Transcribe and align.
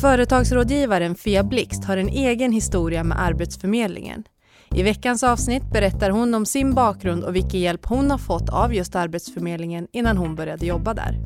Företagsrådgivaren 0.00 1.14
Fia 1.14 1.42
Blixt 1.42 1.84
har 1.84 1.96
en 1.96 2.08
egen 2.08 2.52
historia 2.52 3.04
med 3.04 3.20
Arbetsförmedlingen. 3.20 4.24
I 4.70 4.82
veckans 4.82 5.22
avsnitt 5.22 5.62
berättar 5.72 6.10
hon 6.10 6.34
om 6.34 6.46
sin 6.46 6.74
bakgrund 6.74 7.24
och 7.24 7.34
vilken 7.34 7.60
hjälp 7.60 7.86
hon 7.86 8.10
har 8.10 8.18
fått 8.18 8.48
av 8.48 8.74
just 8.74 8.96
Arbetsförmedlingen 8.96 9.88
innan 9.92 10.16
hon 10.16 10.34
började 10.34 10.66
jobba 10.66 10.94
där. 10.94 11.18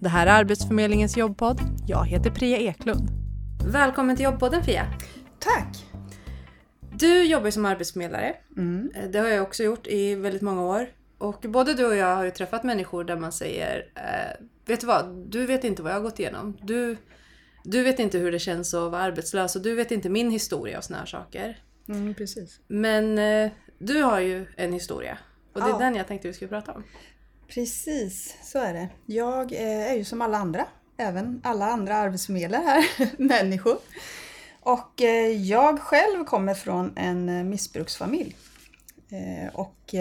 Det 0.00 0.08
här 0.08 0.26
är 0.26 0.30
Arbetsförmedlingens 0.30 1.16
jobbpodd. 1.16 1.60
Jag 1.86 2.06
heter 2.06 2.30
Priya 2.30 2.58
Eklund. 2.58 3.08
Välkommen 3.66 4.16
till 4.16 4.24
jobbpodden 4.24 4.62
Fia. 4.62 4.86
Tack! 5.38 5.84
Du 6.92 7.24
jobbar 7.24 7.50
som 7.50 7.64
arbetsförmedlare. 7.64 8.34
Mm. 8.56 8.90
Det 9.12 9.18
har 9.18 9.28
jag 9.28 9.42
också 9.42 9.62
gjort 9.62 9.86
i 9.86 10.14
väldigt 10.14 10.42
många 10.42 10.62
år. 10.62 10.86
Och 11.18 11.44
både 11.48 11.74
du 11.74 11.86
och 11.86 11.96
jag 11.96 12.16
har 12.16 12.24
ju 12.24 12.30
träffat 12.30 12.64
människor 12.64 13.04
där 13.04 13.16
man 13.16 13.32
säger 13.32 13.86
eh, 13.94 14.46
Vet 14.66 14.80
du 14.80 14.86
vad? 14.86 15.06
Du 15.28 15.46
vet 15.46 15.64
inte 15.64 15.82
vad 15.82 15.92
jag 15.92 15.96
har 15.96 16.02
gått 16.02 16.18
igenom. 16.18 16.56
Du, 16.62 16.96
du 17.68 17.82
vet 17.82 17.98
inte 17.98 18.18
hur 18.18 18.32
det 18.32 18.38
känns 18.38 18.74
att 18.74 18.90
vara 18.90 19.02
arbetslös 19.02 19.56
och 19.56 19.62
du 19.62 19.74
vet 19.74 19.90
inte 19.90 20.08
min 20.08 20.30
historia 20.30 20.78
och 20.78 20.84
såna 20.84 20.98
här 20.98 21.06
saker. 21.06 21.62
Mm, 21.88 22.14
precis. 22.14 22.60
Men 22.66 23.18
eh, 23.18 23.50
du 23.78 24.02
har 24.02 24.20
ju 24.20 24.46
en 24.56 24.72
historia. 24.72 25.18
Och 25.52 25.60
det 25.60 25.66
är 25.66 25.70
ja. 25.70 25.78
den 25.78 25.94
jag 25.94 26.06
tänkte 26.06 26.28
vi 26.28 26.34
skulle 26.34 26.48
prata 26.48 26.72
om. 26.72 26.84
Precis, 27.48 28.36
så 28.42 28.58
är 28.58 28.74
det. 28.74 28.88
Jag 29.06 29.52
är 29.52 29.94
ju 29.94 30.04
som 30.04 30.22
alla 30.22 30.38
andra, 30.38 30.66
även 30.96 31.40
alla 31.44 31.66
andra 31.66 31.96
arbetsförmedlare 31.96 32.62
här, 32.62 33.10
människor. 33.22 33.78
Och 34.60 35.02
eh, 35.02 35.32
jag 35.42 35.80
själv 35.80 36.24
kommer 36.24 36.54
från 36.54 36.92
en 36.96 37.28
eh, 37.28 37.44
missbruksfamilj. 37.44 38.36
Och 39.52 39.94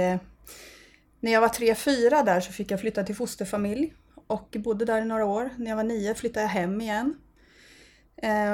när 1.20 1.32
jag 1.32 1.42
var 1.42 1.50
tre, 1.50 1.76
fyra 1.76 2.24
där 2.24 2.40
så 2.42 2.52
fick 2.52 2.72
jag 2.72 2.80
flytta 2.80 3.04
till 3.04 3.16
fosterfamilj 3.16 3.94
och 4.28 4.56
bodde 4.60 4.86
där 4.86 5.02
i 5.02 5.06
några 5.06 5.26
år. 5.26 5.50
När 5.58 5.70
jag 5.70 5.76
var 5.76 5.84
nio 5.84 6.14
flyttade 6.16 6.44
jag 6.44 6.50
hem 6.50 6.82
igen. 6.82 7.16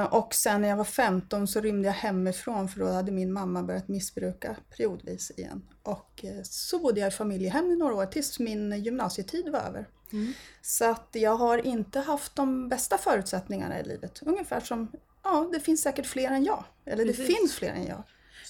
Och 0.10 0.34
sen 0.34 0.62
när 0.62 0.70
jag 0.70 0.78
var 0.78 0.84
15 0.84 1.48
så 1.48 1.62
rymde 1.62 1.88
jag 1.88 1.94
hemifrån 1.94 2.70
för 2.70 2.80
då 2.80 2.88
hade 2.88 3.12
min 3.12 3.34
mamma 3.34 3.64
börjat 3.64 3.88
missbruka 3.88 4.56
periodvis 4.78 5.32
igen. 5.38 5.62
Och 5.84 6.26
så 6.44 6.80
bodde 6.80 7.00
jag 7.00 7.08
i 7.08 7.12
familjehem 7.12 7.72
i 7.72 7.76
några 7.76 7.96
år 7.96 8.06
tills 8.06 8.40
min 8.40 8.84
gymnasietid 8.84 9.50
var 9.50 9.60
över. 9.60 9.88
Mm. 10.14 10.34
Så 10.62 10.86
att 10.86 11.08
jag 11.12 11.36
har 11.36 11.66
inte 11.66 12.00
haft 12.00 12.36
de 12.36 12.70
bästa 12.70 12.98
förutsättningarna 12.98 13.80
i 13.80 13.84
livet. 13.84 14.22
Ungefär 14.26 14.60
som 14.60 14.92
ja, 15.24 15.50
det 15.54 15.60
finns 15.60 15.82
säkert 15.82 16.06
fler 16.06 16.28
än 16.32 16.44
jag. 16.44 16.64
Eller 16.86 17.06
Precis. 17.06 17.28
det 17.28 17.34
finns 17.34 17.56
fler 17.56 17.70
än 17.70 17.88
jag. 17.88 18.04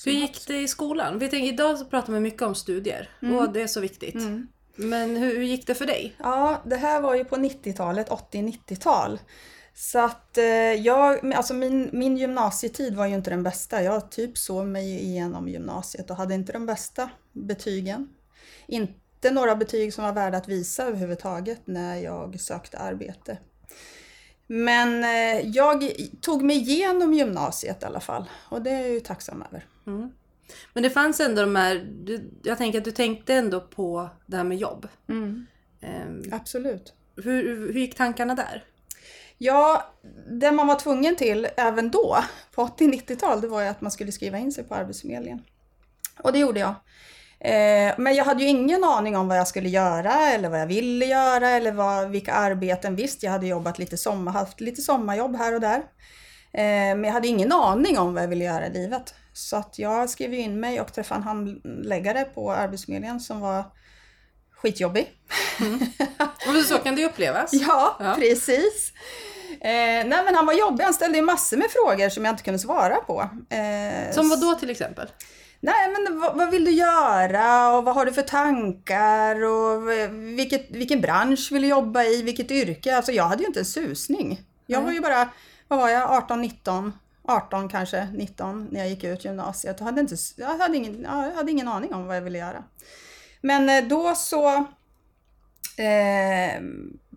Hur 0.06 0.12
gick 0.12 0.48
det 0.48 0.62
i 0.62 0.68
skolan? 0.68 1.20
Vi 1.20 1.30
tänker, 1.30 1.54
idag 1.54 1.78
så 1.78 1.86
pratar 1.86 2.14
man 2.14 2.22
mycket 2.22 2.42
om 2.42 2.56
studier 2.56 3.10
mm. 3.22 3.38
och 3.38 3.54
det 3.54 3.62
är 3.62 3.68
så 3.68 3.80
viktigt. 3.80 4.16
Mm. 4.16 4.48
Men 4.76 5.18
hur, 5.18 5.36
hur, 5.36 5.44
gick 5.44 5.68
det 5.68 5.76
för 5.76 5.86
dig? 5.86 6.16
Ja, 6.18 6.62
det 6.66 6.76
här 6.76 7.02
var 7.02 7.16
ju 7.16 7.26
på 7.26 7.36
90-talet, 7.36 8.10
80-90-tal. 8.10 9.20
Så 9.74 10.00
att 10.00 10.38
eh, 10.38 10.46
jag, 10.74 11.34
alltså 11.34 11.54
min, 11.54 11.90
min 11.94 12.18
gymnasietid 12.18 12.96
var 12.96 13.08
ju 13.08 13.16
inte 13.16 13.30
den 13.30 13.44
bästa. 13.44 13.84
Jag 13.84 14.12
typ 14.12 14.38
såg 14.38 14.68
mig 14.68 15.04
igenom 15.04 15.48
gymnasiet 15.48 16.10
och 16.10 16.16
hade 16.16 16.34
inte 16.34 16.52
de 16.52 16.66
bästa 16.66 17.10
betygen. 17.32 18.10
Inte 18.68 19.32
några 19.32 19.56
betyg 19.56 19.94
som 19.94 20.04
var 20.04 20.14
värda 20.14 20.38
att 20.38 20.48
visa 20.48 20.84
överhuvudtaget 20.84 21.62
när 21.66 21.96
jag 21.96 22.40
sökte 22.40 22.78
arbete. 22.78 23.38
Men 24.48 25.04
eh, 25.04 25.50
jag 25.50 25.92
tog 26.22 26.44
mig 26.44 26.58
igenom 26.58 27.14
gymnasiet 27.14 27.84
i 27.84 27.86
alla 27.86 28.00
fall 28.00 28.30
och 28.50 28.62
det 28.62 28.70
är 28.70 28.80
jag 28.80 28.90
ju 28.90 29.00
tacksam 29.00 29.44
över. 29.50 29.66
Mm. 29.88 30.12
Men 30.74 30.84
det 30.84 30.90
fanns 30.90 31.20
ändå 31.20 31.42
de 31.42 31.56
här, 31.56 31.76
du, 32.04 32.32
jag 32.44 32.58
tänker 32.58 32.78
att 32.78 32.86
du 32.86 32.92
tänkte 32.92 33.34
ändå 33.34 33.62
på 33.62 34.10
det 34.26 34.38
här 34.38 34.44
med 34.44 34.58
jobb. 34.58 34.88
Mm. 35.08 35.46
Um, 35.82 36.24
Absolut. 36.32 36.94
Hur, 37.16 37.44
hur 37.44 37.74
gick 37.74 37.96
tankarna 37.96 38.36
där? 38.36 38.64
Ja, 39.44 39.94
det 40.40 40.52
man 40.52 40.68
var 40.68 40.76
tvungen 40.76 41.16
till 41.16 41.48
även 41.58 41.92
då, 41.92 42.18
på 42.56 42.68
80-90-tal, 42.68 43.42
det 43.42 43.48
var 43.48 43.62
ju 43.62 43.68
att 43.68 43.82
man 43.82 43.92
skulle 43.92 44.12
skriva 44.12 44.38
in 44.38 44.52
sig 44.52 44.64
på 44.64 44.76
Arbetsförmedlingen. 44.76 45.42
Och 46.20 46.34
det 46.34 46.40
gjorde 46.40 46.60
jag. 46.60 46.70
Eh, 47.40 47.94
men 47.98 48.16
jag 48.16 48.26
hade 48.26 48.44
ju 48.44 48.50
ingen 48.50 48.84
aning 48.84 49.18
om 49.18 49.28
vad 49.28 49.38
jag 49.38 49.48
skulle 49.48 49.70
göra 49.70 50.30
eller 50.30 50.50
vad 50.50 50.60
jag 50.60 50.68
ville 50.68 51.06
göra 51.06 51.50
eller 51.50 51.72
vad, 51.72 52.10
vilka 52.10 52.34
arbeten. 52.34 52.96
Visst, 52.96 53.24
jag 53.24 53.32
hade 53.32 53.48
jobbat 53.48 53.80
lite 53.80 53.98
sommar, 53.98 54.32
haft 54.32 54.62
lite 54.62 54.82
sommarjobb 54.82 55.36
här 55.36 55.56
och 55.56 55.62
där. 55.62 55.78
Eh, 56.54 56.96
men 56.96 57.04
jag 57.04 57.14
hade 57.14 57.28
ingen 57.28 57.52
aning 57.52 58.00
om 58.00 58.14
vad 58.14 58.24
jag 58.24 58.28
ville 58.28 58.44
göra 58.44 58.68
i 58.68 58.74
livet. 58.74 59.14
Så 59.34 59.58
att 59.58 59.80
jag 59.80 60.10
skrev 60.10 60.34
in 60.34 60.60
mig 60.60 60.82
och 60.82 60.94
träffade 60.94 61.20
en 61.20 61.24
handläggare 61.24 62.24
på 62.24 62.52
Arbetsförmedlingen 62.52 63.20
som 63.20 63.40
var 63.40 63.64
skitjobbig. 64.52 65.12
Mm. 65.60 65.80
Och 66.60 66.66
så 66.66 66.78
kan 66.78 66.96
det 66.96 67.06
upplevas. 67.06 67.54
ja, 67.54 67.98
ja, 68.00 68.16
precis. 68.20 68.94
Eh, 69.64 70.08
nej 70.08 70.24
men 70.26 70.36
han 70.36 70.46
var 70.46 70.54
jobbig, 70.54 70.84
han 70.84 70.94
ställde 70.94 71.18
ju 71.18 71.24
massor 71.24 71.58
med 71.58 71.68
frågor 71.70 72.10
som 72.10 72.26
jag 72.26 72.34
inte 72.34 72.44
kunde 72.44 72.60
svara 72.60 72.96
på. 72.96 73.30
Eh, 73.50 74.14
som 74.14 74.30
vad 74.30 74.42
då 74.42 74.56
till 74.56 74.70
exempel? 74.70 75.08
Nej, 75.60 75.90
men 75.92 76.20
vad, 76.20 76.38
vad, 76.38 76.52
vill 76.52 76.66
du 76.66 76.72
göra 76.72 77.78
och 77.78 77.84
vad 77.84 77.96
har 77.96 78.06
du 78.06 78.14
för 78.14 78.22
tankar 78.22 79.44
och 79.44 79.90
vilket, 80.38 80.72
vilken 80.72 81.02
bransch 81.02 81.52
vill 81.52 81.62
du 81.62 81.68
jobba 81.68 82.04
i, 82.04 82.22
vilket 82.22 82.52
yrke? 82.52 82.96
Alltså 82.96 83.12
jag 83.12 83.24
hade 83.24 83.44
ju 83.44 83.48
inte 83.48 83.60
en 83.60 83.66
susning. 83.66 84.42
Jag 84.66 84.78
mm. 84.78 84.86
var 84.86 84.94
ju 84.94 85.02
bara, 85.02 85.30
vad 85.68 85.80
var 85.80 85.90
jag, 85.90 86.12
18, 86.12 86.42
19, 86.42 86.94
18 87.24 87.70
kanske, 87.70 88.08
19 88.14 88.68
när 88.72 88.80
jag 88.80 88.90
gick 88.90 89.04
ut 89.04 89.26
gymnasiet 89.26 89.80
och 89.80 89.86
hade 89.86 90.02
inte, 90.02 90.16
jag 90.36 90.58
hade 90.58 90.78
ingen, 90.78 91.02
jag 91.02 91.32
hade 91.32 91.52
ingen 91.52 91.68
aning 91.68 91.94
om 91.94 92.06
vad 92.06 92.16
jag 92.16 92.22
ville 92.22 92.38
göra. 92.38 92.64
Men 93.42 93.70
eh, 93.70 93.84
då 93.84 94.16
så 94.16 94.56
eh, 95.78 96.62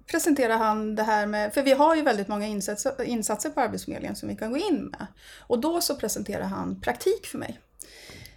presenterade 0.06 0.54
han 0.54 0.94
det 0.94 1.02
här 1.02 1.26
med, 1.26 1.54
för 1.54 1.62
vi 1.62 1.72
har 1.72 1.94
ju 1.94 2.02
väldigt 2.02 2.28
många 2.28 2.46
insatser, 2.46 3.02
insatser 3.02 3.50
på 3.50 3.60
Arbetsförmedlingen 3.60 4.16
som 4.16 4.28
vi 4.28 4.36
kan 4.36 4.52
gå 4.52 4.58
in 4.58 4.84
med. 4.84 5.06
Och 5.40 5.58
då 5.58 5.80
så 5.80 5.96
presenterade 5.96 6.44
han 6.44 6.80
praktik 6.80 7.26
för 7.26 7.38
mig. 7.38 7.60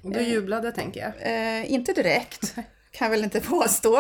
Och 0.02 0.12
du 0.12 0.22
jublade 0.22 0.72
tänker 0.72 1.00
jag? 1.00 1.14
Eh, 1.20 1.72
inte 1.72 1.94
direkt, 1.94 2.56
kan 2.92 3.06
jag 3.06 3.10
väl 3.10 3.24
inte 3.24 3.42
påstå. 3.42 3.98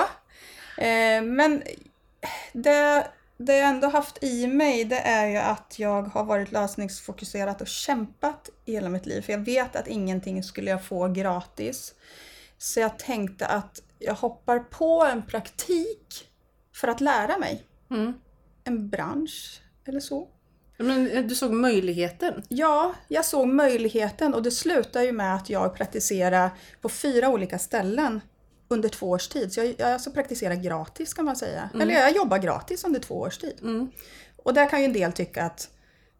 Eh, 0.77 1.21
men 1.21 1.63
det, 2.53 3.07
det 3.37 3.57
jag 3.57 3.69
ändå 3.69 3.87
haft 3.87 4.23
i 4.23 4.47
mig 4.47 4.83
det 4.83 4.99
är 4.99 5.27
ju 5.27 5.37
att 5.37 5.79
jag 5.79 6.03
har 6.03 6.23
varit 6.23 6.51
lösningsfokuserad 6.51 7.61
och 7.61 7.67
kämpat 7.67 8.49
i 8.65 8.71
hela 8.71 8.89
mitt 8.89 9.05
liv. 9.05 9.21
För 9.21 9.33
jag 9.33 9.39
vet 9.39 9.75
att 9.75 9.87
ingenting 9.87 10.43
skulle 10.43 10.71
jag 10.71 10.85
få 10.85 11.07
gratis. 11.07 11.93
Så 12.57 12.79
jag 12.79 12.99
tänkte 12.99 13.45
att 13.45 13.81
jag 13.99 14.13
hoppar 14.13 14.59
på 14.59 15.05
en 15.05 15.25
praktik 15.25 16.26
för 16.77 16.87
att 16.87 17.01
lära 17.01 17.37
mig. 17.37 17.63
Mm. 17.91 18.13
En 18.63 18.89
bransch 18.89 19.61
eller 19.85 19.99
så. 19.99 20.27
Men 20.77 21.11
eh, 21.11 21.23
du 21.23 21.35
såg 21.35 21.51
möjligheten? 21.51 22.43
Ja, 22.47 22.93
jag 23.07 23.25
såg 23.25 23.47
möjligheten 23.47 24.33
och 24.33 24.43
det 24.43 24.51
slutade 24.51 25.05
ju 25.05 25.11
med 25.11 25.35
att 25.35 25.49
jag 25.49 25.75
praktiserade 25.75 26.51
på 26.81 26.89
fyra 26.89 27.29
olika 27.29 27.59
ställen 27.59 28.21
under 28.67 28.89
två 28.89 29.09
års 29.09 29.27
tid. 29.27 29.53
Så 29.53 29.59
jag, 29.59 29.75
jag 29.77 29.91
alltså 29.93 30.11
praktiserar 30.11 30.55
gratis 30.55 31.13
kan 31.13 31.25
man 31.25 31.35
säga. 31.35 31.69
Mm. 31.73 31.81
Eller 31.81 32.01
jag 32.01 32.15
jobbar 32.15 32.37
gratis 32.37 32.83
under 32.83 32.99
två 32.99 33.15
års 33.15 33.37
tid. 33.37 33.59
Mm. 33.61 33.91
Och 34.43 34.53
där 34.53 34.69
kan 34.69 34.79
ju 34.79 34.85
en 34.85 34.93
del 34.93 35.11
tycka 35.11 35.43
att 35.43 35.69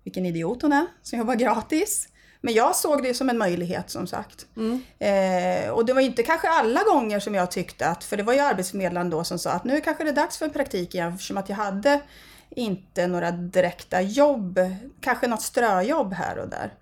vilken 0.03 0.25
idiot 0.25 0.61
hon 0.61 0.73
är 0.73 0.85
som 1.01 1.19
jobbar 1.19 1.35
gratis. 1.35 2.09
Men 2.47 2.53
jag 2.53 2.75
såg 2.75 3.03
det 3.03 3.13
som 3.13 3.29
en 3.29 3.37
möjlighet 3.37 3.89
som 3.89 4.07
sagt. 4.07 4.45
Mm. 4.57 4.81
Eh, 4.99 5.69
och 5.69 5.85
det 5.85 5.93
var 5.93 6.01
inte 6.01 6.23
kanske 6.23 6.49
alla 6.49 6.83
gånger 6.83 7.19
som 7.19 7.35
jag 7.35 7.51
tyckte 7.51 7.87
att, 7.87 8.03
för 8.03 8.17
det 8.17 8.23
var 8.23 8.33
ju 8.33 8.39
arbetsförmedlaren 8.39 9.09
då 9.09 9.23
som 9.23 9.39
sa 9.39 9.51
att 9.51 9.63
nu 9.63 9.81
kanske 9.81 10.03
det 10.03 10.09
är 10.09 10.15
dags 10.15 10.37
för 10.37 10.45
en 10.45 10.53
praktik 10.53 10.95
igen 10.95 11.13
eftersom 11.13 11.37
att 11.37 11.49
jag 11.49 11.55
hade 11.55 12.01
inte 12.49 13.07
några 13.07 13.31
direkta 13.31 14.01
jobb, 14.01 14.59
kanske 15.01 15.27
något 15.27 15.41
ströjobb 15.41 16.13
här 16.13 16.37
och 16.37 16.49
där. 16.49 16.73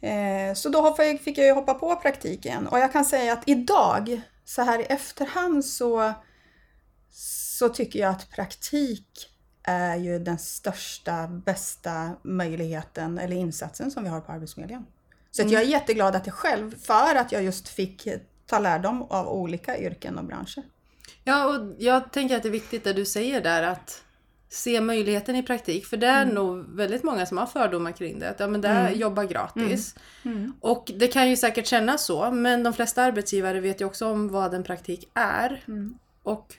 Eh, 0.00 0.54
så 0.54 0.68
då 0.68 0.94
fick 1.24 1.38
jag 1.38 1.46
ju 1.46 1.52
hoppa 1.52 1.74
på 1.74 1.96
praktiken 1.96 2.66
och 2.66 2.78
jag 2.78 2.92
kan 2.92 3.04
säga 3.04 3.32
att 3.32 3.48
idag, 3.48 4.20
så 4.44 4.62
här 4.62 4.78
i 4.78 4.84
efterhand 4.84 5.64
så, 5.64 6.12
så 7.10 7.68
tycker 7.68 7.98
jag 7.98 8.10
att 8.10 8.30
praktik 8.30 9.31
är 9.62 9.96
ju 9.96 10.18
den 10.18 10.38
största, 10.38 11.26
bästa 11.26 12.10
möjligheten 12.22 13.18
eller 13.18 13.36
insatsen 13.36 13.90
som 13.90 14.04
vi 14.04 14.08
har 14.08 14.20
på 14.20 14.32
Arbetsförmedlingen. 14.32 14.86
Så 15.30 15.42
mm. 15.42 15.54
jag 15.54 15.62
är 15.62 15.66
jätteglad 15.66 16.16
att 16.16 16.26
jag 16.26 16.34
själv, 16.34 16.78
för 16.78 17.14
att 17.14 17.32
jag 17.32 17.42
just 17.42 17.68
fick 17.68 18.08
ta 18.46 18.58
lärdom 18.58 19.02
av 19.02 19.28
olika 19.28 19.78
yrken 19.78 20.18
och 20.18 20.24
branscher. 20.24 20.62
Ja, 21.24 21.46
och 21.46 21.74
jag 21.78 22.12
tänker 22.12 22.36
att 22.36 22.42
det 22.42 22.48
är 22.48 22.50
viktigt 22.50 22.84
det 22.84 22.92
du 22.92 23.04
säger 23.04 23.40
där 23.40 23.62
att 23.62 24.02
se 24.48 24.80
möjligheten 24.80 25.36
i 25.36 25.42
praktik. 25.42 25.86
För 25.86 25.96
det 25.96 26.06
är 26.06 26.22
mm. 26.22 26.34
nog 26.34 26.76
väldigt 26.76 27.02
många 27.02 27.26
som 27.26 27.38
har 27.38 27.46
fördomar 27.46 27.92
kring 27.92 28.18
det. 28.18 28.30
Att 28.30 28.40
ja, 28.40 28.46
men 28.46 28.60
det 28.60 28.68
mm. 28.68 28.98
jobbar 28.98 29.24
gratis. 29.24 29.94
Mm. 30.22 30.38
mm. 30.38 30.52
Och 30.60 30.90
det 30.96 31.06
kan 31.06 31.30
ju 31.30 31.36
säkert 31.36 31.66
kännas 31.66 32.04
så. 32.04 32.30
Men 32.30 32.62
de 32.62 32.72
flesta 32.72 33.02
arbetsgivare 33.02 33.60
vet 33.60 33.80
ju 33.80 33.84
också 33.84 34.06
om 34.06 34.28
vad 34.28 34.54
en 34.54 34.62
praktik 34.62 35.10
är. 35.14 35.64
Mm. 35.68 35.98
Och 36.22 36.54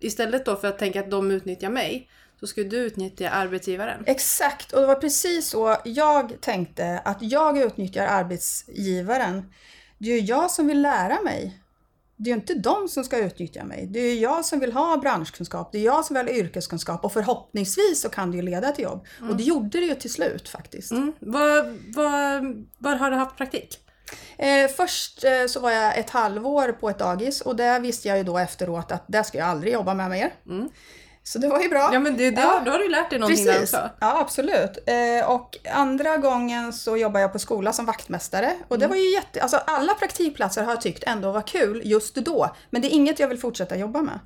istället 0.00 0.44
då 0.44 0.56
för 0.56 0.68
att 0.68 0.78
tänka 0.78 1.00
att 1.00 1.10
de 1.10 1.30
utnyttjar 1.30 1.70
mig. 1.70 2.08
Så 2.40 2.46
skulle 2.46 2.68
du 2.68 2.76
utnyttja 2.76 3.30
arbetsgivaren. 3.30 4.04
Exakt, 4.06 4.72
och 4.72 4.80
det 4.80 4.86
var 4.86 4.94
precis 4.94 5.48
så 5.48 5.76
jag 5.84 6.40
tänkte. 6.40 7.02
Att 7.04 7.18
jag 7.20 7.58
utnyttjar 7.58 8.06
arbetsgivaren. 8.06 9.52
Det 9.98 10.12
är 10.12 10.20
ju 10.20 10.26
jag 10.26 10.50
som 10.50 10.66
vill 10.66 10.82
lära 10.82 11.22
mig 11.22 11.64
det 12.16 12.30
är 12.30 12.34
ju 12.34 12.40
inte 12.40 12.54
de 12.54 12.88
som 12.88 13.04
ska 13.04 13.18
utnyttja 13.18 13.64
mig. 13.64 13.86
Det 13.86 14.00
är 14.00 14.14
jag 14.14 14.44
som 14.44 14.60
vill 14.60 14.72
ha 14.72 14.96
branschkunskap, 14.96 15.72
det 15.72 15.78
är 15.78 15.82
jag 15.82 16.04
som 16.04 16.16
vill 16.16 16.26
ha 16.26 16.34
yrkeskunskap 16.34 17.04
och 17.04 17.12
förhoppningsvis 17.12 18.00
så 18.00 18.08
kan 18.08 18.30
det 18.30 18.36
ju 18.36 18.42
leda 18.42 18.72
till 18.72 18.84
jobb. 18.84 19.06
Mm. 19.18 19.30
Och 19.30 19.36
det 19.36 19.42
gjorde 19.42 19.80
det 19.80 19.86
ju 19.86 19.94
till 19.94 20.12
slut 20.12 20.48
faktiskt. 20.48 20.92
Mm. 20.92 21.12
Var, 21.20 21.62
var, 21.96 22.54
var 22.78 22.96
har 22.96 23.10
du 23.10 23.16
haft 23.16 23.36
praktik? 23.36 23.78
Eh, 24.38 24.68
först 24.76 25.24
eh, 25.24 25.46
så 25.48 25.60
var 25.60 25.70
jag 25.70 25.98
ett 25.98 26.10
halvår 26.10 26.72
på 26.72 26.90
ett 26.90 26.98
dagis 26.98 27.40
och 27.40 27.56
där 27.56 27.80
visste 27.80 28.08
jag 28.08 28.18
ju 28.18 28.24
då 28.24 28.38
efteråt 28.38 28.92
att 28.92 29.04
där 29.06 29.22
ska 29.22 29.38
jag 29.38 29.48
aldrig 29.48 29.72
jobba 29.72 29.94
med 29.94 30.10
mer. 30.10 30.34
Mm. 30.46 30.68
Så 31.26 31.38
det 31.38 31.48
var 31.48 31.60
ju 31.60 31.68
bra. 31.68 31.90
Ja 31.92 32.00
men 32.00 32.16
det, 32.16 32.30
det, 32.30 32.40
ja, 32.40 32.62
då 32.64 32.70
har 32.70 32.78
du 32.78 32.88
lärt 32.88 33.10
dig 33.10 33.18
någonting 33.18 33.46
precis. 33.46 33.62
också. 33.62 33.90
Ja 34.00 34.20
absolut. 34.20 34.78
Eh, 34.86 35.30
och 35.30 35.58
andra 35.72 36.16
gången 36.16 36.72
så 36.72 36.96
jobbade 36.96 37.20
jag 37.20 37.32
på 37.32 37.38
skola 37.38 37.72
som 37.72 37.86
vaktmästare. 37.86 38.52
Och 38.68 38.78
det 38.78 38.84
mm. 38.84 38.96
var 38.96 39.04
ju 39.04 39.12
jätte, 39.12 39.42
alltså 39.42 39.56
alla 39.56 39.94
praktikplatser 39.94 40.62
har 40.62 40.72
jag 40.72 40.80
tyckt 40.80 41.04
ändå 41.04 41.32
var 41.32 41.42
kul 41.42 41.82
just 41.84 42.14
då. 42.14 42.56
Men 42.70 42.82
det 42.82 42.88
är 42.88 42.90
inget 42.90 43.18
jag 43.18 43.28
vill 43.28 43.38
fortsätta 43.38 43.76
jobba 43.76 44.02
med. 44.02 44.18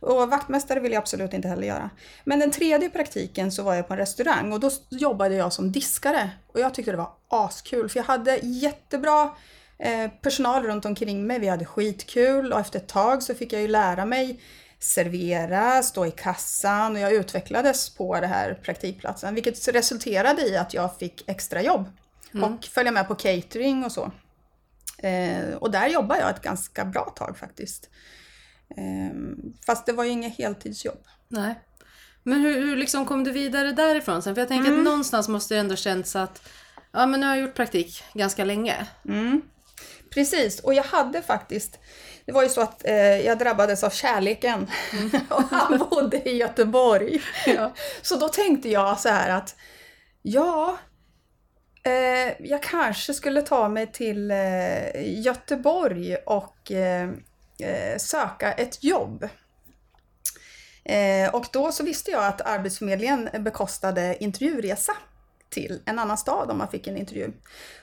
Och 0.00 0.30
vaktmästare 0.30 0.80
vill 0.80 0.92
jag 0.92 1.00
absolut 1.00 1.32
inte 1.32 1.48
heller 1.48 1.66
göra. 1.66 1.90
Men 2.24 2.38
den 2.38 2.50
tredje 2.50 2.90
praktiken 2.90 3.52
så 3.52 3.62
var 3.62 3.74
jag 3.74 3.88
på 3.88 3.94
en 3.94 3.98
restaurang 3.98 4.52
och 4.52 4.60
då 4.60 4.70
jobbade 4.88 5.34
jag 5.34 5.52
som 5.52 5.72
diskare. 5.72 6.30
Och 6.46 6.60
jag 6.60 6.74
tyckte 6.74 6.90
det 6.90 6.96
var 6.96 7.12
askul 7.28 7.88
för 7.88 7.98
jag 7.98 8.04
hade 8.04 8.36
jättebra 8.42 9.30
eh, 9.78 10.10
personal 10.22 10.62
runt 10.62 10.84
omkring 10.84 11.26
mig. 11.26 11.38
Vi 11.38 11.48
hade 11.48 11.64
skitkul 11.64 12.52
och 12.52 12.60
efter 12.60 12.78
ett 12.78 12.88
tag 12.88 13.22
så 13.22 13.34
fick 13.34 13.52
jag 13.52 13.62
ju 13.62 13.68
lära 13.68 14.04
mig 14.04 14.40
servera, 14.80 15.82
stå 15.82 16.06
i 16.06 16.10
kassan 16.10 16.92
och 16.92 17.00
jag 17.00 17.12
utvecklades 17.12 17.90
på 17.90 18.20
den 18.20 18.30
här 18.30 18.54
praktikplatsen 18.54 19.34
vilket 19.34 19.68
resulterade 19.68 20.48
i 20.48 20.56
att 20.56 20.74
jag 20.74 20.98
fick 20.98 21.24
extra 21.26 21.62
jobb 21.62 21.88
mm. 22.34 22.44
och 22.44 22.64
följa 22.64 22.92
med 22.92 23.08
på 23.08 23.14
catering 23.14 23.84
och 23.84 23.92
så. 23.92 24.12
Eh, 24.98 25.54
och 25.54 25.70
där 25.70 25.88
jobbade 25.88 26.20
jag 26.20 26.30
ett 26.30 26.42
ganska 26.42 26.84
bra 26.84 27.04
tag 27.16 27.38
faktiskt. 27.38 27.90
Eh, 28.76 29.16
fast 29.66 29.86
det 29.86 29.92
var 29.92 30.04
ju 30.04 30.10
inget 30.10 30.38
heltidsjobb. 30.38 31.04
Nej. 31.28 31.54
Men 32.22 32.40
hur, 32.40 32.54
hur 32.54 32.76
liksom 32.76 33.06
kom 33.06 33.24
du 33.24 33.30
vidare 33.30 33.72
därifrån 33.72 34.22
sen? 34.22 34.34
För 34.34 34.42
jag 34.42 34.48
tänker 34.48 34.68
mm. 34.68 34.80
att 34.80 34.84
någonstans 34.84 35.28
måste 35.28 35.54
det 35.54 35.60
ändå 35.60 35.76
känts 35.76 36.16
att 36.16 36.48
ja 36.92 37.06
men 37.06 37.20
nu 37.20 37.26
har 37.26 37.36
jag 37.36 37.46
gjort 37.46 37.54
praktik 37.54 38.04
ganska 38.14 38.44
länge. 38.44 38.86
Mm. 39.04 39.42
Precis, 40.10 40.60
och 40.60 40.74
jag 40.74 40.82
hade 40.82 41.22
faktiskt 41.22 41.78
det 42.30 42.32
var 42.32 42.42
ju 42.42 42.48
så 42.48 42.60
att 42.60 42.86
eh, 42.86 43.20
jag 43.20 43.38
drabbades 43.38 43.84
av 43.84 43.90
kärleken 43.90 44.70
mm. 44.92 45.10
och 45.30 45.42
han 45.42 45.78
bodde 45.78 46.28
i 46.28 46.36
Göteborg. 46.36 47.22
Ja. 47.46 47.72
Så 48.02 48.16
då 48.16 48.28
tänkte 48.28 48.68
jag 48.68 49.00
så 49.00 49.08
här 49.08 49.30
att 49.30 49.56
ja, 50.22 50.78
eh, 51.82 52.46
jag 52.46 52.62
kanske 52.62 53.14
skulle 53.14 53.42
ta 53.42 53.68
mig 53.68 53.92
till 53.92 54.30
eh, 54.30 55.20
Göteborg 55.20 56.16
och 56.16 56.72
eh, 56.72 57.10
eh, 57.58 57.96
söka 57.98 58.52
ett 58.52 58.84
jobb. 58.84 59.28
Eh, 60.84 61.34
och 61.34 61.46
då 61.52 61.72
så 61.72 61.84
visste 61.84 62.10
jag 62.10 62.24
att 62.24 62.40
Arbetsförmedlingen 62.40 63.28
bekostade 63.38 64.16
intervjuresa 64.20 64.92
till 65.50 65.80
en 65.84 65.98
annan 65.98 66.18
stad 66.18 66.50
om 66.50 66.58
man 66.58 66.68
fick 66.68 66.86
en 66.86 66.96
intervju. 66.96 67.32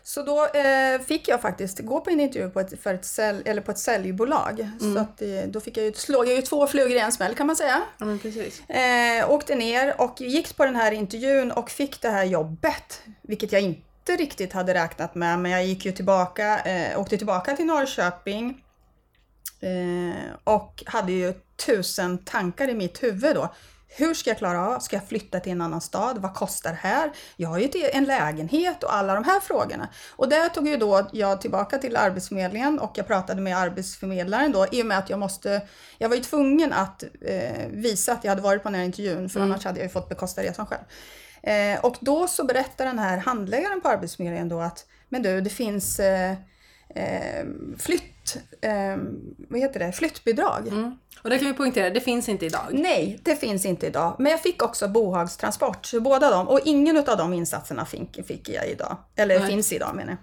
Så 0.04 0.24
då 0.24 0.46
eh, 0.46 1.02
fick 1.02 1.28
jag 1.28 1.42
faktiskt 1.42 1.80
gå 1.80 2.02
på 2.02 2.10
en 2.10 2.19
intervju 2.19 2.50
på 2.50 2.60
ett, 2.60 2.81
för 2.81 2.94
ett, 2.94 3.06
sälj, 3.06 3.42
eller 3.46 3.62
på 3.62 3.72
ett 3.72 3.80
säljbolag. 3.80 4.60
Mm. 4.60 4.94
Så 4.94 5.00
att, 5.00 5.22
eh, 5.22 5.28
då 5.48 5.60
fick 5.60 5.78
jag 5.78 5.86
ju, 5.86 5.94
slog 5.94 6.28
jag 6.28 6.36
ju 6.36 6.42
två 6.42 6.68
flugor 6.68 6.92
i 6.92 7.00
en 7.00 7.12
smäll 7.12 7.36
kan 7.36 7.48
man 7.48 7.56
säga. 7.56 7.81
Ja, 7.98 8.06
men 8.06 8.19
precis. 8.19 8.69
Eh, 8.69 9.31
åkte 9.31 9.56
ner 9.56 10.02
och 10.02 10.22
gick 10.22 10.58
på 10.58 10.66
den 10.66 10.75
här 10.75 10.92
intervjun 10.92 11.52
och 11.52 11.69
fick 11.69 12.02
det 12.02 12.10
här 12.10 12.24
jobbet. 12.24 13.02
Vilket 13.22 13.52
jag 13.52 13.62
inte 13.62 14.16
riktigt 14.18 14.54
hade 14.54 14.74
räknat 14.74 15.16
med 15.16 15.40
men 15.40 15.52
jag 15.52 15.66
gick 15.66 15.86
ju 15.86 15.92
tillbaka, 15.92 16.60
eh, 16.60 17.00
åkte 17.00 17.18
tillbaka 17.18 17.56
till 17.56 17.66
Norrköping. 17.66 18.64
Eh, 19.60 20.34
och 20.44 20.84
hade 20.86 21.12
ju 21.12 21.34
tusen 21.66 22.18
tankar 22.18 22.69
i 22.69 22.74
mitt 22.74 23.04
huvud 23.04 23.36
då. 23.36 23.50
Hur 23.89 24.13
ska 24.13 24.30
jag 24.30 24.38
klara 24.38 24.68
av? 24.68 24.80
Ska 24.80 24.95
jag 24.95 25.07
flytta 25.07 25.39
till 25.39 25.51
en 25.51 25.62
annan 25.62 25.81
stad? 25.81 26.18
Vad 26.18 26.34
kostar 26.34 26.69
det 26.69 26.80
här? 26.81 27.12
Jag 27.36 27.50
har 27.50 27.60
ju 27.60 27.69
en 27.94 28.04
lägenhet 28.04 28.84
och 28.84 28.95
alla 28.95 29.13
de 29.13 29.24
här 29.24 29.39
frågorna. 29.39 29.89
Och 30.16 30.30
där 30.30 30.50
tog 30.50 30.68
ju 30.68 30.78
då 30.78 31.10
jag 31.12 31.42
tillbaka 31.42 31.78
till 31.78 31.98
Arbetsförmedlingen 31.98 32.80
och 32.80 32.92
jag 32.95 33.07
pratade 33.07 33.42
med 33.42 33.57
arbetsförmedlaren 33.57 34.51
då 34.51 34.66
i 34.72 34.81
och 34.81 34.86
med 34.86 34.98
att 34.98 35.10
jag 35.10 35.19
måste, 35.19 35.62
jag 35.98 36.10
var 36.10 36.16
ju 36.16 36.22
tvungen 36.22 36.74
att 36.74 37.04
eh, 37.22 37.68
visa 37.69 38.13
att 38.13 38.24
jag 38.24 38.31
hade 38.31 38.42
varit 38.42 38.63
på 38.63 38.69
den 38.69 38.75
här 38.75 38.86
intervjun 38.86 39.30
för 39.30 39.39
mm. 39.39 39.51
annars 39.51 39.66
hade 39.66 39.80
jag 39.80 39.86
ju 39.86 39.90
fått 39.90 40.10
bekosta 40.10 40.44
resan 40.44 40.66
själv. 40.66 40.83
Eh, 41.44 41.86
och 41.86 41.98
då 42.00 42.28
så 42.28 42.44
berättar 42.44 42.86
den 42.86 43.00
här 43.00 43.18
handläggaren 43.18 43.81
på 43.81 43.90
Arbetsförmedlingen 43.90 44.50
då 44.50 44.60
att 44.60 44.86
men 45.10 45.24
du, 45.24 45.42
det 45.42 45.50
finns 45.50 46.00
eh, 46.00 46.36
eh 46.97 47.45
flytt, 47.77 48.38
eh, 48.61 48.97
vad 49.49 49.59
heter 49.59 49.79
det, 49.79 49.91
flyttbidrag. 49.91 50.67
Mm. 50.67 50.97
Och 51.21 51.29
det 51.29 51.39
kan 51.39 51.47
vi 51.47 51.53
poängtera, 51.53 51.89
det 51.89 52.01
finns 52.01 52.29
inte 52.29 52.45
idag. 52.45 52.65
Nej, 52.71 53.19
det 53.23 53.35
finns 53.35 53.65
inte 53.65 53.88
idag. 53.88 54.15
Men 54.19 54.31
jag 54.31 54.41
fick 54.41 54.63
också 54.63 54.88
bohagstransport, 54.88 55.85
så 55.85 56.01
båda 56.01 56.29
dem. 56.29 56.47
Och 56.47 56.59
ingen 56.65 56.97
av 56.97 57.17
de 57.17 57.33
insatserna 57.33 57.85
fick, 57.85 58.27
fick 58.27 58.49
jag 58.49 58.67
idag. 58.67 58.97
Eller 59.15 59.39
Nej. 59.39 59.49
finns 59.49 59.73
idag 59.73 59.95
menar 59.95 60.11
jag. 60.11 60.19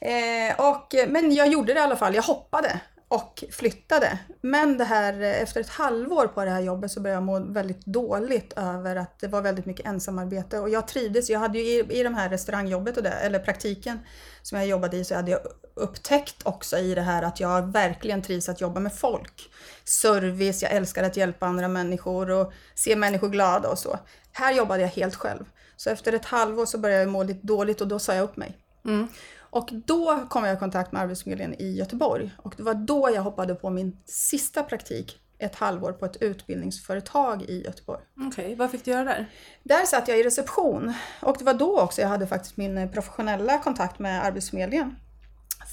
Eh, 0.00 0.70
och, 0.70 0.94
men 1.08 1.34
jag 1.34 1.48
gjorde 1.48 1.74
det 1.74 1.80
i 1.80 1.82
alla 1.82 1.96
fall, 1.96 2.14
jag 2.14 2.22
hoppade 2.22 2.80
och 3.08 3.44
flyttade. 3.50 4.18
Men 4.40 4.78
det 4.78 4.84
här, 4.84 5.20
efter 5.20 5.60
ett 5.60 5.68
halvår 5.68 6.26
på 6.26 6.44
det 6.44 6.50
här 6.50 6.60
jobbet 6.60 6.90
så 6.90 7.00
började 7.00 7.16
jag 7.16 7.22
må 7.22 7.52
väldigt 7.52 7.86
dåligt 7.86 8.52
över 8.56 8.96
att 8.96 9.20
det 9.20 9.28
var 9.28 9.42
väldigt 9.42 9.66
mycket 9.66 9.86
ensamarbete 9.86 10.58
och 10.58 10.70
jag 10.70 10.88
trivdes. 10.88 11.30
Jag 11.30 11.38
hade 11.38 11.58
ju 11.58 11.64
i, 11.64 12.00
i 12.00 12.02
de 12.02 12.14
här 12.14 12.28
restaurangjobbet 12.28 12.96
och 12.96 13.02
det, 13.02 13.10
eller 13.10 13.38
praktiken 13.38 13.98
som 14.42 14.58
jag 14.58 14.66
jobbade 14.66 14.96
i 14.96 15.04
så 15.04 15.14
hade 15.14 15.30
jag 15.30 15.40
upptäckt 15.74 16.36
också 16.42 16.78
i 16.78 16.94
det 16.94 17.02
här 17.02 17.22
att 17.22 17.40
jag 17.40 17.72
verkligen 17.72 18.22
trivs 18.22 18.48
att 18.48 18.60
jobba 18.60 18.80
med 18.80 18.94
folk. 18.94 19.50
Service, 19.84 20.62
jag 20.62 20.72
älskar 20.72 21.02
att 21.02 21.16
hjälpa 21.16 21.46
andra 21.46 21.68
människor 21.68 22.30
och 22.30 22.52
se 22.74 22.96
människor 22.96 23.28
glada 23.28 23.68
och 23.68 23.78
så. 23.78 23.98
Här 24.32 24.52
jobbade 24.52 24.82
jag 24.82 24.88
helt 24.88 25.14
själv. 25.14 25.44
Så 25.76 25.90
efter 25.90 26.12
ett 26.12 26.24
halvår 26.24 26.66
så 26.66 26.78
började 26.78 27.02
jag 27.02 27.10
må 27.10 27.22
lite 27.22 27.46
dåligt 27.46 27.80
och 27.80 27.88
då 27.88 27.98
sa 27.98 28.14
jag 28.14 28.24
upp 28.24 28.36
mig. 28.36 28.56
Mm. 28.84 29.08
Och 29.50 29.68
då 29.72 30.26
kom 30.30 30.44
jag 30.44 30.56
i 30.56 30.58
kontakt 30.58 30.92
med 30.92 31.02
Arbetsförmedlingen 31.02 31.54
i 31.60 31.76
Göteborg 31.76 32.30
och 32.38 32.54
det 32.56 32.62
var 32.62 32.74
då 32.74 33.10
jag 33.14 33.22
hoppade 33.22 33.54
på 33.54 33.70
min 33.70 33.96
sista 34.04 34.62
praktik 34.62 35.20
ett 35.38 35.54
halvår 35.54 35.92
på 35.92 36.06
ett 36.06 36.16
utbildningsföretag 36.16 37.42
i 37.42 37.64
Göteborg. 37.64 38.02
Okej, 38.16 38.28
okay. 38.28 38.54
vad 38.54 38.70
fick 38.70 38.84
du 38.84 38.90
göra 38.90 39.04
där? 39.04 39.30
Där 39.62 39.84
satt 39.84 40.08
jag 40.08 40.18
i 40.18 40.22
reception 40.22 40.94
och 41.22 41.36
det 41.38 41.44
var 41.44 41.54
då 41.54 41.80
också 41.80 42.00
jag 42.00 42.08
hade 42.08 42.26
faktiskt 42.26 42.56
min 42.56 42.92
professionella 42.92 43.58
kontakt 43.58 43.98
med 43.98 44.24
Arbetsförmedlingen. 44.24 44.96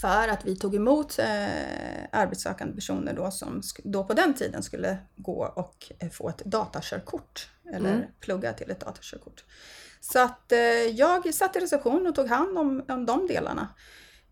För 0.02 0.28
att 0.28 0.46
vi 0.46 0.56
tog 0.56 0.76
emot 0.76 1.20
eh, 1.20 1.26
arbetssökande 2.12 2.76
personer 2.76 3.14
då 3.14 3.32
som 3.32 3.62
då 3.84 4.04
på 4.04 4.14
den 4.14 4.34
tiden 4.34 4.64
skulle 4.64 4.98
gå 5.16 5.54
och 5.56 5.92
eh, 6.00 6.10
få 6.10 6.30
ett 6.30 6.46
datakörkort 6.46 7.50
eller 7.74 7.94
mm. 7.94 8.06
plugga 8.20 8.54
till 8.54 8.72
ett 8.72 8.80
datakörkort. 8.80 9.44
Så 10.12 10.20
att 10.20 10.52
eh, 10.52 10.60
jag 10.90 11.34
satt 11.34 11.56
i 11.56 11.60
reception 11.60 12.08
och 12.08 12.16
tog 12.16 12.28
hand 12.28 12.58
om, 12.58 12.84
om 12.88 13.06
de 13.06 13.28
delarna. 13.28 13.68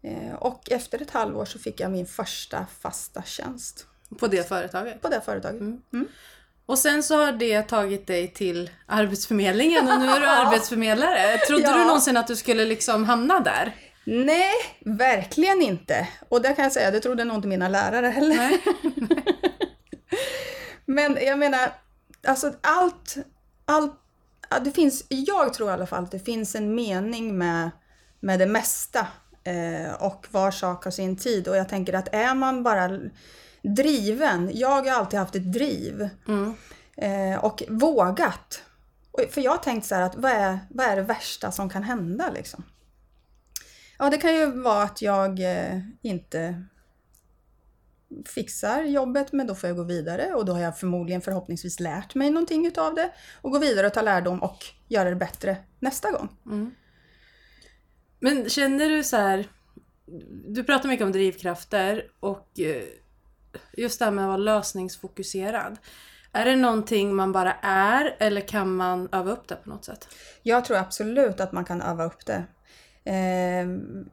Eh, 0.03 0.35
och 0.35 0.71
efter 0.71 1.01
ett 1.01 1.11
halvår 1.11 1.45
så 1.45 1.59
fick 1.59 1.79
jag 1.79 1.91
min 1.91 2.05
första 2.05 2.65
fasta 2.81 3.23
tjänst. 3.23 3.85
På 4.19 4.27
det 4.27 4.47
företaget? 4.47 5.01
På 5.01 5.09
det 5.09 5.21
företaget. 5.21 5.61
Mm. 5.61 5.81
Mm. 5.93 6.07
Och 6.65 6.77
sen 6.77 7.03
så 7.03 7.25
har 7.25 7.31
det 7.31 7.61
tagit 7.61 8.07
dig 8.07 8.27
till 8.27 8.69
Arbetsförmedlingen 8.85 9.91
och 9.91 9.99
nu 9.99 10.05
är 10.05 10.19
du 10.19 10.25
arbetsförmedlare. 10.29 11.37
Trodde 11.37 11.63
ja. 11.63 11.77
du 11.77 11.83
någonsin 11.83 12.17
att 12.17 12.27
du 12.27 12.35
skulle 12.35 12.65
liksom 12.65 13.05
hamna 13.05 13.39
där? 13.39 13.75
Nej, 14.03 14.53
verkligen 14.85 15.61
inte. 15.61 16.07
Och 16.29 16.41
det 16.41 16.53
kan 16.53 16.63
jag 16.63 16.71
säga, 16.71 16.91
det 16.91 16.99
trodde 16.99 17.23
nog 17.23 17.37
inte 17.37 17.47
mina 17.47 17.69
lärare 17.69 18.07
heller. 18.07 18.35
Nej. 18.35 18.61
Men 20.85 21.17
jag 21.21 21.39
menar, 21.39 21.73
alltså 22.27 22.53
allt, 22.61 23.17
allt 23.65 24.00
det 24.59 24.71
finns, 24.71 25.05
jag 25.09 25.53
tror 25.53 25.69
i 25.69 25.73
alla 25.73 25.87
fall 25.87 26.03
att 26.03 26.11
det 26.11 26.19
finns 26.19 26.55
en 26.55 26.75
mening 26.75 27.37
med, 27.37 27.71
med 28.19 28.39
det 28.39 28.45
mesta 28.45 29.07
eh, 29.43 29.93
och 29.99 30.27
var 30.31 30.51
sak 30.51 30.83
har 30.83 30.91
sin 30.91 31.17
tid. 31.17 31.47
Och 31.47 31.57
jag 31.57 31.69
tänker 31.69 31.93
att 31.93 32.13
är 32.13 32.35
man 32.35 32.63
bara 32.63 32.99
driven, 33.61 34.51
jag 34.53 34.85
har 34.85 34.91
alltid 34.91 35.19
haft 35.19 35.35
ett 35.35 35.53
driv 35.53 36.09
mm. 36.27 36.53
eh, 36.97 37.43
och 37.43 37.63
vågat. 37.69 38.63
För 39.29 39.41
jag 39.41 39.51
har 39.51 39.57
tänkt 39.57 39.85
så 39.85 39.95
här 39.95 40.01
att 40.01 40.15
vad 40.15 40.31
är, 40.31 40.59
vad 40.69 40.85
är 40.85 40.95
det 40.95 41.01
värsta 41.01 41.51
som 41.51 41.69
kan 41.69 41.83
hända 41.83 42.29
liksom? 42.29 42.63
Ja, 43.99 44.09
det 44.09 44.17
kan 44.17 44.33
ju 44.35 44.51
vara 44.51 44.83
att 44.83 45.01
jag 45.01 45.39
eh, 45.39 45.79
inte 46.01 46.63
fixar 48.25 48.83
jobbet 48.83 49.31
men 49.31 49.47
då 49.47 49.55
får 49.55 49.69
jag 49.69 49.77
gå 49.77 49.83
vidare 49.83 50.33
och 50.33 50.45
då 50.45 50.53
har 50.53 50.59
jag 50.59 50.79
förmodligen 50.79 51.21
förhoppningsvis 51.21 51.79
lärt 51.79 52.15
mig 52.15 52.29
någonting 52.29 52.65
utav 52.65 52.95
det 52.95 53.11
och 53.41 53.51
gå 53.51 53.59
vidare 53.59 53.87
och 53.87 53.93
ta 53.93 54.01
lärdom 54.01 54.43
och 54.43 54.65
göra 54.87 55.09
det 55.09 55.15
bättre 55.15 55.57
nästa 55.79 56.11
gång. 56.11 56.29
Mm. 56.45 56.71
Men 58.19 58.49
känner 58.49 58.89
du 58.89 59.03
så 59.03 59.17
här, 59.17 59.47
du 60.47 60.63
pratar 60.63 60.89
mycket 60.89 61.05
om 61.05 61.11
drivkrafter 61.11 62.07
och 62.19 62.59
eh, 62.59 62.83
just 63.73 63.99
det 63.99 64.05
här 64.05 64.11
med 64.11 64.23
att 64.23 64.27
vara 64.27 64.37
lösningsfokuserad. 64.37 65.77
Är 66.33 66.45
det 66.45 66.55
någonting 66.55 67.15
man 67.15 67.31
bara 67.31 67.53
är 67.61 68.15
eller 68.19 68.41
kan 68.41 68.75
man 68.75 69.09
öva 69.11 69.31
upp 69.31 69.47
det 69.47 69.55
på 69.55 69.69
något 69.69 69.85
sätt? 69.85 70.07
Jag 70.43 70.65
tror 70.65 70.77
absolut 70.77 71.39
att 71.39 71.51
man 71.51 71.65
kan 71.65 71.81
öva 71.81 72.05
upp 72.05 72.25
det. 72.25 72.43
Ehm, 73.03 74.09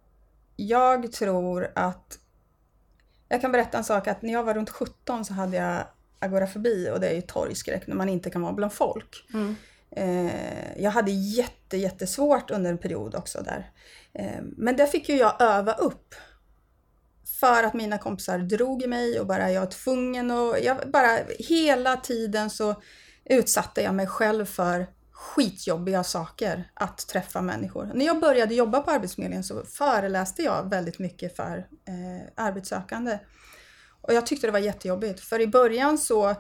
jag 0.56 1.12
tror 1.12 1.68
att 1.74 2.18
Jag 3.28 3.40
kan 3.40 3.52
berätta 3.52 3.78
en 3.78 3.84
sak 3.84 4.08
att 4.08 4.22
när 4.22 4.32
jag 4.32 4.44
var 4.44 4.54
runt 4.54 4.70
17 4.70 5.24
så 5.24 5.32
hade 5.32 5.56
jag 5.56 5.84
agorafobi 6.18 6.90
och 6.90 7.00
det 7.00 7.08
är 7.08 7.14
ju 7.14 7.20
torgskräck 7.20 7.86
när 7.86 7.96
man 7.96 8.08
inte 8.08 8.30
kan 8.30 8.42
vara 8.42 8.52
bland 8.52 8.72
folk. 8.72 9.26
Mm. 9.34 9.56
Eh, 9.90 10.82
jag 10.82 10.90
hade 10.90 11.10
jätte, 11.10 11.76
jättesvårt 11.76 12.50
under 12.50 12.70
en 12.70 12.78
period 12.78 13.14
också 13.14 13.42
där. 13.42 13.70
Eh, 14.12 14.42
men 14.42 14.76
det 14.76 14.86
fick 14.86 15.08
ju 15.08 15.16
jag 15.16 15.42
öva 15.42 15.72
upp. 15.72 16.14
För 17.40 17.62
att 17.62 17.74
mina 17.74 17.98
kompisar 17.98 18.38
drog 18.38 18.82
i 18.82 18.86
mig 18.86 19.20
och 19.20 19.26
bara 19.26 19.50
jag 19.50 19.60
var 19.60 19.70
tvungen 19.70 20.30
och 20.30 20.56
jag 20.62 20.90
bara 20.90 21.18
hela 21.38 21.96
tiden 21.96 22.50
så 22.50 22.82
utsatte 23.24 23.82
jag 23.82 23.94
mig 23.94 24.06
själv 24.06 24.44
för 24.44 24.86
skitjobbiga 25.18 26.04
saker 26.04 26.70
att 26.74 27.08
träffa 27.08 27.42
människor. 27.42 27.90
När 27.94 28.06
jag 28.06 28.20
började 28.20 28.54
jobba 28.54 28.80
på 28.80 28.90
Arbetsförmedlingen 28.90 29.44
så 29.44 29.64
föreläste 29.64 30.42
jag 30.42 30.70
väldigt 30.70 30.98
mycket 30.98 31.36
för 31.36 31.58
eh, 31.58 32.44
arbetssökande. 32.44 33.18
Och 34.00 34.14
jag 34.14 34.26
tyckte 34.26 34.46
det 34.46 34.50
var 34.50 34.58
jättejobbigt, 34.58 35.20
för 35.20 35.40
i 35.40 35.46
början 35.46 35.98
så 35.98 36.30
eh, 36.30 36.36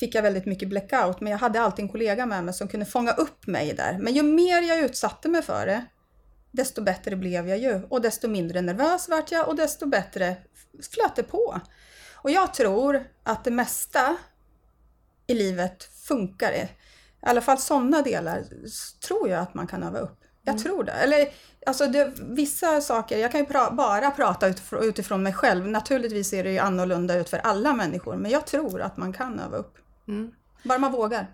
fick 0.00 0.14
jag 0.14 0.22
väldigt 0.22 0.46
mycket 0.46 0.68
blackout, 0.68 1.20
men 1.20 1.30
jag 1.30 1.38
hade 1.38 1.60
alltid 1.60 1.82
en 1.82 1.88
kollega 1.88 2.26
med 2.26 2.44
mig 2.44 2.54
som 2.54 2.68
kunde 2.68 2.86
fånga 2.86 3.12
upp 3.12 3.46
mig 3.46 3.72
där. 3.72 3.98
Men 3.98 4.14
ju 4.14 4.22
mer 4.22 4.62
jag 4.62 4.78
utsatte 4.78 5.28
mig 5.28 5.42
för 5.42 5.66
det, 5.66 5.84
desto 6.50 6.82
bättre 6.82 7.16
blev 7.16 7.48
jag 7.48 7.58
ju. 7.58 7.82
Och 7.82 8.00
desto 8.00 8.28
mindre 8.28 8.60
nervös 8.60 9.08
vart 9.08 9.32
jag 9.32 9.48
och 9.48 9.56
desto 9.56 9.86
bättre 9.86 10.36
flöt 10.92 11.16
det 11.16 11.22
på. 11.22 11.60
Och 12.14 12.30
jag 12.30 12.54
tror 12.54 13.04
att 13.22 13.44
det 13.44 13.50
mesta 13.50 14.16
i 15.26 15.34
livet 15.34 15.84
funkar. 15.84 16.68
I 17.22 17.26
alla 17.26 17.40
fall 17.40 17.58
sådana 17.58 18.02
delar 18.02 18.44
tror 19.06 19.28
jag 19.28 19.40
att 19.40 19.54
man 19.54 19.66
kan 19.66 19.82
öva 19.82 19.98
upp. 19.98 20.18
Jag 20.42 20.52
mm. 20.52 20.62
tror 20.62 20.84
det. 20.84 20.92
Eller, 20.92 21.28
alltså 21.66 21.86
det, 21.86 22.12
vissa 22.20 22.80
saker, 22.80 23.18
jag 23.18 23.32
kan 23.32 23.40
ju 23.40 23.46
pra 23.46 23.70
bara 23.70 24.10
prata 24.10 24.48
utifrån, 24.48 24.84
utifrån 24.84 25.22
mig 25.22 25.32
själv. 25.32 25.68
Naturligtvis 25.68 26.28
ser 26.28 26.44
det 26.44 26.50
ju 26.50 26.58
annorlunda 26.58 27.14
ut 27.14 27.28
för 27.28 27.38
alla 27.38 27.72
människor, 27.72 28.16
men 28.16 28.30
jag 28.30 28.46
tror 28.46 28.80
att 28.80 28.96
man 28.96 29.12
kan 29.12 29.40
öva 29.40 29.56
upp. 29.56 29.74
Mm. 30.08 30.32
Bara 30.62 30.78
man 30.78 30.92
vågar. 30.92 31.26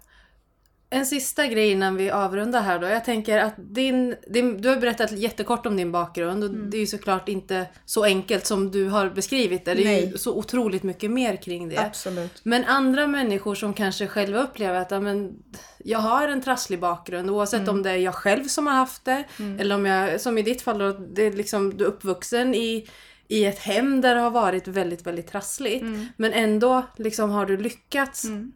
En 0.90 1.06
sista 1.06 1.46
grej 1.46 1.70
innan 1.70 1.96
vi 1.96 2.10
avrundar 2.10 2.62
här 2.62 2.78
då. 2.78 2.86
Jag 2.86 3.04
tänker 3.04 3.38
att 3.38 3.54
din, 3.56 4.16
din 4.26 4.60
du 4.60 4.68
har 4.68 4.76
berättat 4.76 5.12
jättekort 5.12 5.66
om 5.66 5.76
din 5.76 5.92
bakgrund 5.92 6.44
och 6.44 6.50
mm. 6.50 6.70
det 6.70 6.76
är 6.76 6.80
ju 6.80 6.86
såklart 6.86 7.28
inte 7.28 7.66
så 7.84 8.04
enkelt 8.04 8.46
som 8.46 8.70
du 8.70 8.88
har 8.88 9.10
beskrivit 9.10 9.64
det. 9.64 9.74
Det 9.74 9.80
är 9.80 9.84
Nej. 9.84 10.10
ju 10.10 10.18
så 10.18 10.34
otroligt 10.34 10.82
mycket 10.82 11.10
mer 11.10 11.36
kring 11.36 11.68
det. 11.68 11.78
Absolut. 11.78 12.40
Men 12.42 12.64
andra 12.64 13.06
människor 13.06 13.54
som 13.54 13.74
kanske 13.74 14.06
själva 14.06 14.42
upplever 14.42 14.80
att 14.80 14.90
ja, 14.90 15.00
men, 15.00 15.32
jag 15.78 15.98
har 15.98 16.28
en 16.28 16.42
trasslig 16.42 16.80
bakgrund 16.80 17.30
oavsett 17.30 17.60
mm. 17.60 17.74
om 17.74 17.82
det 17.82 17.90
är 17.90 17.96
jag 17.96 18.14
själv 18.14 18.44
som 18.44 18.66
har 18.66 18.74
haft 18.74 19.04
det 19.04 19.24
mm. 19.38 19.60
eller 19.60 19.74
om 19.74 19.86
jag, 19.86 20.20
som 20.20 20.38
i 20.38 20.42
ditt 20.42 20.62
fall 20.62 20.78
då, 20.78 20.92
det 20.92 21.22
är 21.22 21.32
liksom, 21.32 21.76
du 21.76 21.84
är 21.84 21.88
uppvuxen 21.88 22.54
i 22.54 22.88
i 23.28 23.44
ett 23.44 23.58
hem 23.58 24.00
där 24.00 24.14
det 24.14 24.20
har 24.20 24.30
varit 24.30 24.68
väldigt, 24.68 25.06
väldigt 25.06 25.26
trassligt. 25.26 25.82
Mm. 25.82 26.06
Men 26.16 26.32
ändå 26.32 26.82
liksom 26.96 27.30
har 27.30 27.46
du 27.46 27.56
lyckats 27.56 28.24
mm 28.24 28.52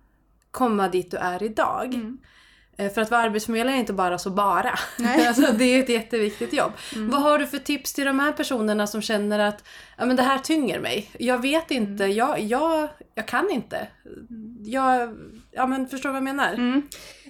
komma 0.51 0.89
dit 0.89 1.11
du 1.11 1.17
är 1.17 1.43
idag. 1.43 1.95
Mm. 1.95 2.19
Eh, 2.79 2.93
för 2.93 3.01
att 3.01 3.11
vara 3.11 3.21
arbetsförmedlare 3.21 3.77
är 3.77 3.81
inte 3.81 3.93
bara 3.93 4.19
så 4.19 4.31
bara. 4.31 4.79
alltså, 5.29 5.53
det 5.53 5.65
är 5.65 5.83
ett 5.83 5.89
jätteviktigt 5.89 6.53
jobb. 6.53 6.73
Mm. 6.95 7.11
Vad 7.11 7.23
har 7.23 7.39
du 7.39 7.47
för 7.47 7.59
tips 7.59 7.93
till 7.93 8.05
de 8.05 8.19
här 8.19 8.33
personerna 8.33 8.87
som 8.87 9.03
känner 9.03 9.39
att 9.39 9.65
ja, 9.97 10.07
men 10.07 10.17
det 10.17 10.23
här 10.23 10.39
tynger 10.39 10.81
mig? 10.81 11.11
Jag 11.19 11.43
vet 11.43 11.71
inte, 11.71 12.05
mm. 12.05 12.17
jag, 12.17 12.41
jag, 12.41 12.89
jag 13.15 13.29
kan 13.29 13.51
inte. 13.51 13.89
Jag, 14.61 15.17
ja, 15.51 15.67
men 15.67 15.89
förstår 15.89 16.09
du 16.09 16.13
vad 16.13 16.17
jag 16.17 16.37
menar? 16.37 16.53
Mm. 16.53 16.83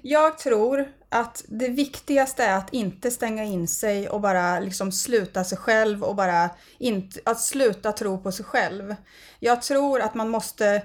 Jag 0.02 0.38
tror 0.38 0.88
att 1.08 1.44
det 1.48 1.68
viktigaste 1.68 2.44
är 2.44 2.56
att 2.56 2.72
inte 2.72 3.10
stänga 3.10 3.44
in 3.44 3.68
sig 3.68 4.08
och 4.08 4.20
bara 4.20 4.60
liksom 4.60 4.92
sluta 4.92 5.44
sig 5.44 5.58
själv 5.58 6.04
och 6.04 6.16
bara 6.16 6.50
inte, 6.78 7.20
att 7.24 7.40
sluta 7.40 7.92
tro 7.92 8.22
på 8.22 8.32
sig 8.32 8.44
själv. 8.44 8.96
Jag 9.40 9.62
tror 9.62 10.00
att 10.00 10.14
man 10.14 10.30
måste 10.30 10.82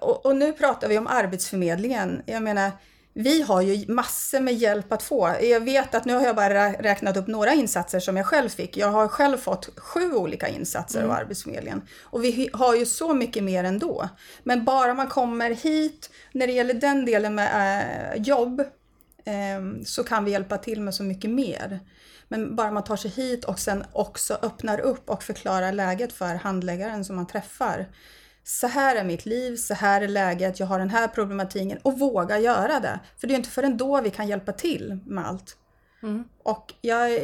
och, 0.00 0.26
och, 0.26 0.36
nu 0.36 0.52
pratar 0.52 0.88
vi 0.88 0.98
om 0.98 1.06
Arbetsförmedlingen. 1.06 2.22
Jag 2.26 2.42
menar, 2.42 2.70
vi 3.12 3.42
har 3.42 3.62
ju 3.62 3.92
massor 3.92 4.40
med 4.40 4.54
hjälp 4.54 4.92
att 4.92 5.02
få. 5.02 5.34
Jag 5.42 5.60
vet 5.60 5.94
att 5.94 6.04
nu 6.04 6.14
har 6.14 6.22
jag 6.22 6.36
bara 6.36 6.72
räknat 6.72 7.16
upp 7.16 7.26
några 7.26 7.52
insatser 7.52 8.00
som 8.00 8.16
jag 8.16 8.26
själv 8.26 8.48
fick. 8.48 8.76
Jag 8.76 8.88
har 8.88 9.08
själv 9.08 9.36
fått 9.36 9.78
sju 9.78 10.12
olika 10.12 10.48
insatser 10.48 10.98
mm. 10.98 11.10
av 11.10 11.16
Arbetsförmedlingen. 11.16 11.82
Och 12.02 12.24
vi 12.24 12.50
har 12.52 12.74
ju 12.74 12.86
så 12.86 13.14
mycket 13.14 13.44
mer 13.44 13.64
ändå. 13.64 14.08
Men 14.42 14.64
bara 14.64 14.94
man 14.94 15.08
kommer 15.08 15.50
hit, 15.50 16.10
när 16.32 16.46
det 16.46 16.52
gäller 16.52 16.74
den 16.74 17.04
delen 17.04 17.34
med 17.34 18.12
äh, 18.14 18.22
jobb, 18.22 18.60
äh, 19.24 19.84
så 19.84 20.04
kan 20.04 20.24
vi 20.24 20.30
hjälpa 20.30 20.58
till 20.58 20.80
med 20.80 20.94
så 20.94 21.02
mycket 21.02 21.30
mer. 21.30 21.80
Men 22.28 22.56
bara 22.56 22.70
man 22.70 22.84
tar 22.84 22.96
sig 22.96 23.10
hit 23.10 23.44
och 23.44 23.58
sen 23.58 23.84
också 23.92 24.38
öppnar 24.42 24.80
upp 24.80 25.10
och 25.10 25.22
förklarar 25.22 25.72
läget 25.72 26.12
för 26.12 26.34
handläggaren 26.34 27.04
som 27.04 27.16
man 27.16 27.26
träffar 27.26 27.86
så 28.44 28.66
här 28.66 28.96
är 28.96 29.04
mitt 29.04 29.26
liv, 29.26 29.56
så 29.56 29.74
här 29.74 30.02
är 30.02 30.08
läget, 30.08 30.60
jag 30.60 30.66
har 30.66 30.78
den 30.78 30.90
här 30.90 31.08
problematiken 31.08 31.78
och 31.82 31.98
våga 31.98 32.38
göra 32.38 32.80
det. 32.80 33.00
För 33.18 33.26
det 33.26 33.34
är 33.34 33.36
inte 33.36 33.50
förrän 33.50 33.76
då 33.76 34.00
vi 34.00 34.10
kan 34.10 34.28
hjälpa 34.28 34.52
till 34.52 34.98
med 35.06 35.26
allt. 35.26 35.56
Mm. 36.02 36.24
Och 36.42 36.74
jag 36.80 37.18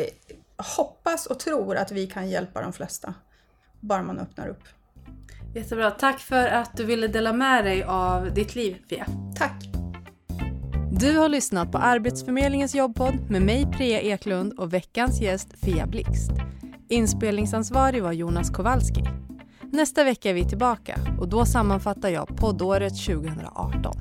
hoppas 0.76 1.26
och 1.26 1.40
tror 1.40 1.76
att 1.76 1.92
vi 1.92 2.06
kan 2.06 2.28
hjälpa 2.28 2.62
de 2.62 2.72
flesta, 2.72 3.14
bara 3.80 4.02
man 4.02 4.18
öppnar 4.18 4.48
upp. 4.48 4.62
Jättebra. 5.54 5.90
Tack 5.90 6.18
för 6.20 6.48
att 6.48 6.76
du 6.76 6.84
ville 6.84 7.08
dela 7.08 7.32
med 7.32 7.64
dig 7.64 7.82
av 7.82 8.34
ditt 8.34 8.54
liv, 8.54 8.76
Fia. 8.88 9.06
Tack. 9.36 9.64
Du 10.92 11.18
har 11.18 11.28
lyssnat 11.28 11.72
på 11.72 11.78
Arbetsförmedlingens 11.78 12.74
jobbpodd 12.74 13.30
med 13.30 13.42
mig, 13.42 13.66
Priya 13.72 14.00
Eklund 14.00 14.52
och 14.52 14.74
veckans 14.74 15.20
gäst, 15.20 15.48
Fia 15.64 15.86
Blixt. 15.86 16.30
Inspelningsansvarig 16.88 18.02
var 18.02 18.12
Jonas 18.12 18.50
Kowalski. 18.50 19.04
Nästa 19.72 20.04
vecka 20.04 20.30
är 20.30 20.34
vi 20.34 20.44
tillbaka 20.44 20.98
och 21.20 21.28
då 21.28 21.44
sammanfattar 21.46 22.08
jag 22.08 22.36
poddåret 22.36 23.06
2018. 23.06 23.92